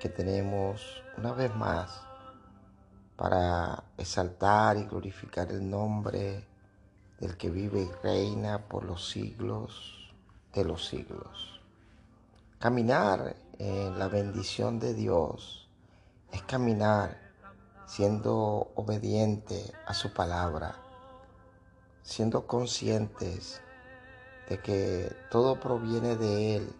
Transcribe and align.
que 0.00 0.08
tenemos 0.08 1.02
una 1.16 1.32
vez 1.32 1.54
más 1.54 2.02
para 3.16 3.84
exaltar 3.96 4.76
y 4.76 4.84
glorificar 4.84 5.50
el 5.50 5.68
nombre 5.68 6.46
del 7.20 7.36
que 7.36 7.50
vive 7.50 7.82
y 7.82 7.90
reina 8.02 8.68
por 8.68 8.84
los 8.84 9.08
siglos 9.08 10.12
de 10.52 10.64
los 10.64 10.86
siglos. 10.86 11.60
Caminar 12.58 13.36
en 13.58 13.98
la 13.98 14.08
bendición 14.08 14.78
de 14.78 14.94
Dios 14.94 15.68
es 16.32 16.42
caminar 16.42 17.16
siendo 17.86 18.72
obediente 18.74 19.72
a 19.86 19.94
su 19.94 20.12
palabra, 20.12 20.76
siendo 22.02 22.46
conscientes 22.46 23.60
de 24.48 24.58
que 24.58 25.14
todo 25.30 25.60
proviene 25.60 26.16
de 26.16 26.56
Él, 26.56 26.72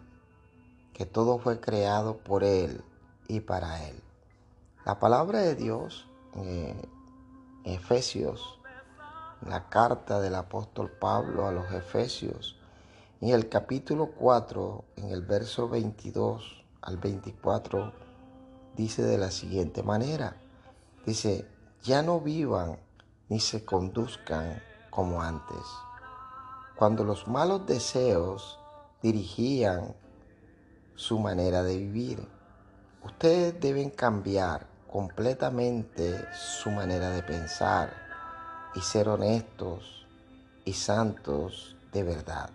que 0.92 1.06
todo 1.06 1.38
fue 1.38 1.60
creado 1.60 2.18
por 2.18 2.42
Él 2.42 2.82
y 3.28 3.41
para 3.41 3.88
Él. 3.88 4.02
La 4.85 4.99
palabra 4.99 5.40
de 5.40 5.54
Dios 5.54 6.07
en 6.35 6.80
Efesios, 7.65 8.60
la 9.46 9.68
carta 9.68 10.21
del 10.21 10.35
apóstol 10.35 10.90
Pablo 10.90 11.46
a 11.46 11.52
los 11.52 11.71
Efesios, 11.73 12.59
en 13.21 13.30
el 13.30 13.49
capítulo 13.49 14.10
4, 14.10 14.84
en 14.96 15.10
el 15.10 15.23
verso 15.23 15.68
22 15.68 16.65
al 16.82 16.99
24, 16.99 17.93
dice 18.76 19.02
de 19.02 19.16
la 19.16 19.30
siguiente 19.30 19.82
manera, 19.82 20.37
dice, 21.06 21.49
ya 21.82 22.02
no 22.02 22.21
vivan 22.21 22.79
ni 23.29 23.40
se 23.40 23.65
conduzcan 23.65 24.62
como 24.90 25.23
antes, 25.23 25.65
cuando 26.77 27.04
los 27.04 27.27
malos 27.27 27.66
deseos 27.66 28.59
dirigían 29.02 29.95
su 30.95 31.18
manera 31.18 31.62
de 31.62 31.79
vivir. 31.79 32.34
Ustedes 33.05 33.60
deben 33.60 33.91
cambiar 33.91 34.66
completamente 34.91 36.24
su 36.33 36.71
manera 36.71 37.11
de 37.11 37.23
pensar 37.23 37.93
y 38.74 38.80
ser 38.80 39.09
honestos 39.09 40.07
y 40.65 40.73
santos 40.73 41.77
de 41.93 42.02
verdad, 42.02 42.49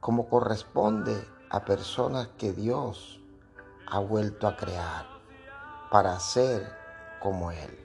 como 0.00 0.28
corresponde 0.28 1.28
a 1.50 1.64
personas 1.66 2.28
que 2.38 2.52
Dios 2.52 3.20
ha 3.86 3.98
vuelto 3.98 4.48
a 4.48 4.56
crear 4.56 5.06
para 5.90 6.18
ser 6.18 6.66
como 7.20 7.50
Él. 7.50 7.78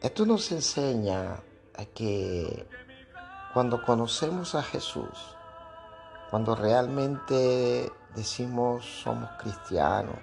Esto 0.00 0.24
nos 0.24 0.50
enseña 0.52 1.40
que 1.94 2.66
cuando 3.52 3.82
conocemos 3.82 4.54
a 4.54 4.62
Jesús, 4.62 5.36
cuando 6.34 6.56
realmente 6.56 7.92
decimos 8.16 8.84
somos 9.04 9.30
cristianos, 9.38 10.18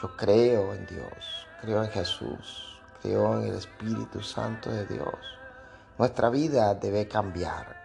yo 0.00 0.16
creo 0.16 0.74
en 0.74 0.86
Dios, 0.86 1.48
creo 1.60 1.82
en 1.82 1.90
Jesús, 1.90 2.80
creo 3.02 3.36
en 3.40 3.48
el 3.48 3.56
Espíritu 3.56 4.22
Santo 4.22 4.70
de 4.70 4.86
Dios, 4.86 5.16
nuestra 5.98 6.30
vida 6.30 6.72
debe 6.76 7.08
cambiar. 7.08 7.76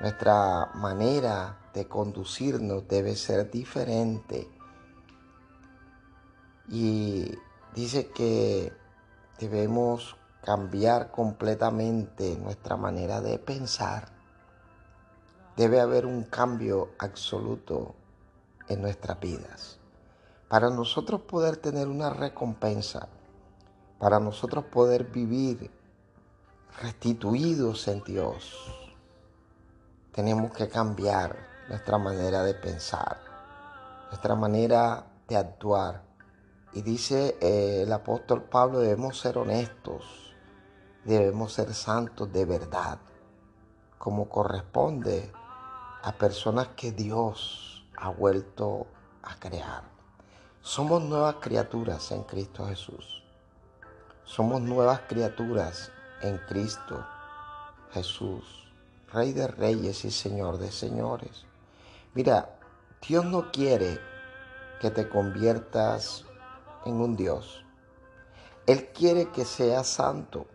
Nuestra 0.00 0.70
manera 0.76 1.58
de 1.74 1.86
conducirnos 1.86 2.88
debe 2.88 3.14
ser 3.14 3.50
diferente. 3.50 4.48
Y 6.68 7.36
dice 7.74 8.08
que 8.12 8.72
debemos 9.38 10.16
cambiar 10.42 11.10
completamente 11.10 12.34
nuestra 12.38 12.78
manera 12.78 13.20
de 13.20 13.38
pensar 13.38 14.17
debe 15.58 15.80
haber 15.80 16.06
un 16.06 16.22
cambio 16.22 16.90
absoluto 17.00 17.96
en 18.68 18.80
nuestras 18.80 19.18
vidas. 19.18 19.80
Para 20.48 20.70
nosotros 20.70 21.22
poder 21.22 21.56
tener 21.56 21.88
una 21.88 22.10
recompensa, 22.10 23.08
para 23.98 24.20
nosotros 24.20 24.66
poder 24.66 25.10
vivir 25.10 25.68
restituidos 26.80 27.88
en 27.88 28.04
Dios, 28.04 28.72
tenemos 30.12 30.52
que 30.52 30.68
cambiar 30.68 31.36
nuestra 31.68 31.98
manera 31.98 32.44
de 32.44 32.54
pensar, 32.54 33.18
nuestra 34.10 34.36
manera 34.36 35.06
de 35.26 35.38
actuar. 35.38 36.04
Y 36.72 36.82
dice 36.82 37.36
eh, 37.40 37.82
el 37.82 37.92
apóstol 37.92 38.44
Pablo, 38.44 38.78
debemos 38.78 39.18
ser 39.18 39.36
honestos, 39.36 40.36
debemos 41.04 41.52
ser 41.52 41.74
santos 41.74 42.32
de 42.32 42.44
verdad, 42.44 43.00
como 43.98 44.28
corresponde 44.28 45.32
a 46.02 46.12
personas 46.12 46.68
que 46.76 46.92
Dios 46.92 47.86
ha 47.96 48.08
vuelto 48.10 48.86
a 49.22 49.34
crear. 49.36 49.82
Somos 50.60 51.02
nuevas 51.02 51.36
criaturas 51.40 52.12
en 52.12 52.22
Cristo 52.24 52.66
Jesús. 52.66 53.22
Somos 54.24 54.60
nuevas 54.60 55.00
criaturas 55.08 55.90
en 56.20 56.38
Cristo 56.48 57.04
Jesús, 57.92 58.70
Rey 59.12 59.32
de 59.32 59.48
Reyes 59.48 60.04
y 60.04 60.10
Señor 60.10 60.58
de 60.58 60.70
Señores. 60.70 61.46
Mira, 62.14 62.58
Dios 63.06 63.24
no 63.24 63.50
quiere 63.50 63.98
que 64.80 64.90
te 64.90 65.08
conviertas 65.08 66.24
en 66.84 67.00
un 67.00 67.16
Dios. 67.16 67.64
Él 68.66 68.88
quiere 68.92 69.30
que 69.30 69.44
seas 69.44 69.86
santo 69.86 70.46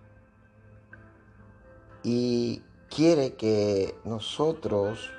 y 2.04 2.62
quiere 2.90 3.36
que 3.36 4.00
nosotros 4.04 5.10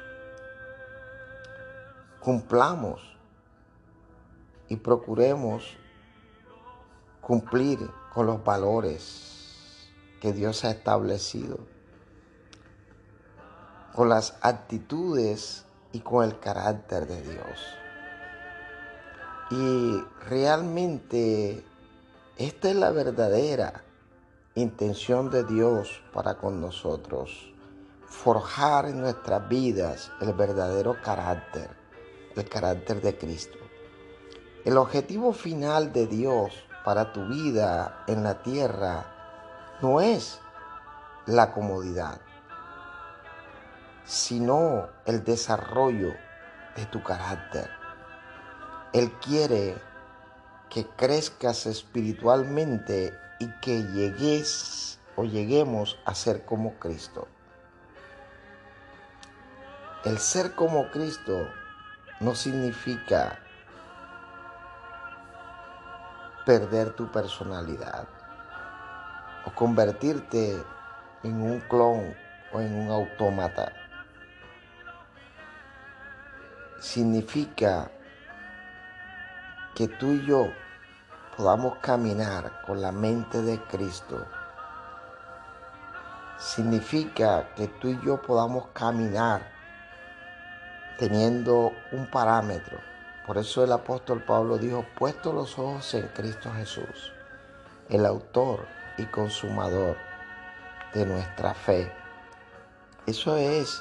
cumplamos 2.24 3.02
y 4.70 4.76
procuremos 4.76 5.76
cumplir 7.20 7.78
con 8.14 8.24
los 8.26 8.42
valores 8.42 9.90
que 10.22 10.32
Dios 10.32 10.64
ha 10.64 10.70
establecido, 10.70 11.58
con 13.92 14.08
las 14.08 14.38
actitudes 14.40 15.66
y 15.92 16.00
con 16.00 16.24
el 16.24 16.40
carácter 16.40 17.06
de 17.06 17.20
Dios. 17.20 17.60
Y 19.50 20.02
realmente 20.26 21.62
esta 22.38 22.70
es 22.70 22.76
la 22.76 22.91
verdadera 22.91 23.84
intención 24.54 25.28
de 25.28 25.44
Dios 25.44 26.02
para 26.14 26.38
con 26.38 26.58
nosotros, 26.58 27.52
forjar 28.06 28.86
en 28.86 29.02
nuestras 29.02 29.46
vidas 29.46 30.10
el 30.22 30.32
verdadero 30.32 30.96
carácter 31.02 31.84
el 32.37 32.49
carácter 32.49 33.00
de 33.00 33.17
Cristo. 33.17 33.59
El 34.65 34.77
objetivo 34.78 35.33
final 35.33 35.93
de 35.93 36.06
Dios 36.06 36.53
para 36.84 37.12
tu 37.12 37.27
vida 37.28 38.05
en 38.06 38.22
la 38.22 38.43
tierra 38.43 39.06
no 39.83 40.00
es 40.00 40.41
la 41.27 41.53
comodidad, 41.53 42.21
sino 44.05 44.89
el 45.06 45.25
desarrollo 45.25 46.15
de 46.77 46.87
tu 46.87 47.03
carácter. 47.03 47.71
Él 48.92 49.13
quiere 49.21 49.77
que 50.71 50.87
crezcas 50.87 51.66
espiritualmente 51.66 53.13
y 53.39 53.48
que 53.60 53.83
llegues 53.83 54.98
o 55.16 55.25
lleguemos 55.25 55.98
a 56.04 56.15
ser 56.15 56.45
como 56.45 56.75
Cristo. 56.78 57.28
El 60.04 60.19
ser 60.19 60.54
como 60.54 60.91
Cristo 60.91 61.48
no 62.21 62.34
significa 62.34 63.39
perder 66.45 66.91
tu 66.91 67.11
personalidad 67.11 68.07
o 69.47 69.51
convertirte 69.51 70.63
en 71.22 71.41
un 71.41 71.61
clon 71.61 72.15
o 72.53 72.61
en 72.61 72.75
un 72.75 72.91
autómata. 72.91 73.72
Significa 76.78 77.91
que 79.75 79.89
tú 79.89 80.13
y 80.13 80.27
yo 80.27 80.49
podamos 81.37 81.78
caminar 81.78 82.63
con 82.66 82.81
la 82.81 82.93
mente 82.93 83.43
de 83.43 83.61
Cristo. 83.63 84.25
Significa 86.39 87.55
que 87.55 87.69
tú 87.69 87.89
y 87.89 88.01
yo 88.05 88.21
podamos 88.21 88.69
caminar 88.75 89.53
teniendo 90.98 91.72
un 91.92 92.06
parámetro 92.10 92.78
Por 93.26 93.38
eso 93.38 93.64
el 93.64 93.72
apóstol 93.72 94.22
Pablo 94.22 94.58
dijo, 94.58 94.84
puesto 94.98 95.32
los 95.32 95.58
ojos 95.58 95.94
en 95.94 96.08
Cristo 96.08 96.52
Jesús, 96.52 97.12
el 97.88 98.04
autor 98.04 98.66
y 98.98 99.04
consumador 99.06 99.96
de 100.92 101.06
nuestra 101.06 101.54
fe. 101.54 101.91
Eso 103.06 103.36
es 103.36 103.80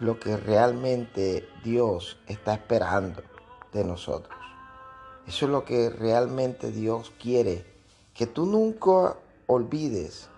lo 0.00 0.18
que 0.18 0.36
realmente 0.36 1.48
Dios 1.62 2.18
está 2.26 2.54
esperando 2.54 3.22
de 3.72 3.84
nosotros. 3.84 4.36
Eso 5.26 5.46
es 5.46 5.52
lo 5.52 5.64
que 5.64 5.90
realmente 5.90 6.70
Dios 6.70 7.12
quiere, 7.20 7.64
que 8.14 8.26
tú 8.26 8.46
nunca 8.46 9.16
olvides 9.46 10.28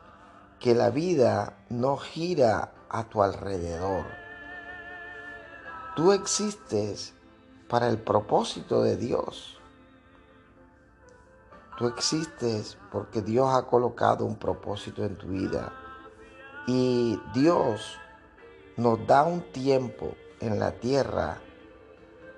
que 0.59 0.75
la 0.75 0.91
vida 0.91 1.55
no 1.69 1.97
gira 1.97 2.73
a 2.89 3.05
tu 3.05 3.23
alrededor. 3.23 4.20
Tú 6.01 6.13
existes 6.13 7.13
para 7.69 7.87
el 7.87 7.99
propósito 7.99 8.83
de 8.83 8.97
Dios. 8.97 9.61
Tú 11.77 11.89
existes 11.89 12.79
porque 12.91 13.21
Dios 13.21 13.55
ha 13.55 13.67
colocado 13.67 14.25
un 14.25 14.37
propósito 14.37 15.05
en 15.05 15.19
tu 15.19 15.27
vida. 15.27 15.75
Y 16.67 17.21
Dios 17.35 17.99
nos 18.79 19.07
da 19.07 19.25
un 19.25 19.43
tiempo 19.53 20.15
en 20.41 20.59
la 20.59 20.71
tierra 20.73 21.37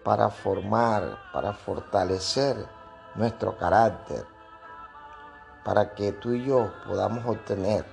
para 0.02 0.28
formar, 0.28 1.30
para 1.32 1.52
fortalecer 1.52 2.66
nuestro 3.14 3.56
carácter, 3.56 4.26
para 5.64 5.94
que 5.94 6.10
tú 6.10 6.32
y 6.32 6.46
yo 6.46 6.72
podamos 6.84 7.24
obtener 7.26 7.84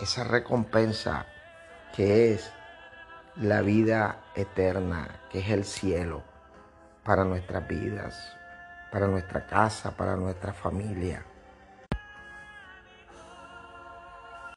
esa 0.00 0.24
recompensa 0.24 1.24
que 1.94 2.34
es 2.34 2.52
la 3.36 3.62
vida 3.62 4.18
eterna, 4.34 5.08
que 5.30 5.38
es 5.38 5.48
el 5.50 5.64
cielo 5.64 6.22
para 7.02 7.24
nuestras 7.24 7.66
vidas, 7.66 8.36
para 8.90 9.06
nuestra 9.06 9.46
casa, 9.46 9.96
para 9.96 10.16
nuestra 10.16 10.52
familia. 10.52 11.24